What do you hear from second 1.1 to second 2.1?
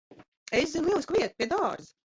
vietu. Pie dārza.